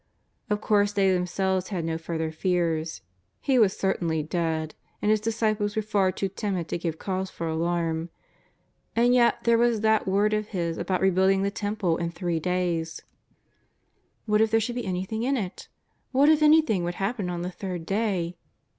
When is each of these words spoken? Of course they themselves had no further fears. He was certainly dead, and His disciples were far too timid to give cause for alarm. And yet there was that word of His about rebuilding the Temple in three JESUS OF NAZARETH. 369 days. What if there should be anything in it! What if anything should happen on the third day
Of 0.49 0.61
course 0.61 0.91
they 0.91 1.11
themselves 1.11 1.67
had 1.67 1.85
no 1.85 1.99
further 1.99 2.31
fears. 2.31 3.03
He 3.39 3.59
was 3.59 3.77
certainly 3.77 4.23
dead, 4.23 4.73
and 4.99 5.11
His 5.11 5.21
disciples 5.21 5.75
were 5.75 5.83
far 5.83 6.11
too 6.11 6.27
timid 6.27 6.67
to 6.69 6.79
give 6.79 6.97
cause 6.97 7.29
for 7.29 7.47
alarm. 7.47 8.09
And 8.95 9.13
yet 9.13 9.43
there 9.43 9.59
was 9.59 9.81
that 9.81 10.07
word 10.07 10.33
of 10.33 10.47
His 10.47 10.79
about 10.79 11.01
rebuilding 11.01 11.43
the 11.43 11.51
Temple 11.51 11.97
in 11.97 12.09
three 12.09 12.39
JESUS 12.39 12.97
OF 12.97 13.05
NAZARETH. 14.25 14.25
369 14.25 14.25
days. 14.25 14.25
What 14.25 14.41
if 14.41 14.49
there 14.49 14.59
should 14.59 14.73
be 14.73 14.87
anything 14.87 15.21
in 15.21 15.37
it! 15.37 15.67
What 16.11 16.29
if 16.29 16.41
anything 16.41 16.83
should 16.87 16.95
happen 16.95 17.29
on 17.29 17.43
the 17.43 17.51
third 17.51 17.85
day 17.85 18.39